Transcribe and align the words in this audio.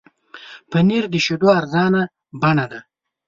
پنېر 0.69 1.03
د 1.13 1.15
شیدو 1.25 1.47
ارزانه 1.59 2.01
بڼه 2.41 2.65
ده. 2.71 2.79